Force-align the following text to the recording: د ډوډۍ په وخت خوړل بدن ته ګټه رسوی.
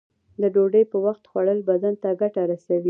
د 0.41 0.43
ډوډۍ 0.53 0.83
په 0.91 0.97
وخت 1.05 1.23
خوړل 1.29 1.59
بدن 1.69 1.93
ته 2.01 2.09
ګټه 2.21 2.41
رسوی. 2.51 2.79